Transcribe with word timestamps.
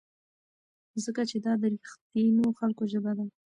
ځکه 1.03 1.21
چې 1.29 1.37
دا 1.45 1.53
د 1.61 1.63
رښتینو 1.73 2.45
خلکو 2.59 2.83
ژبه 2.91 3.11
ده. 3.17 3.25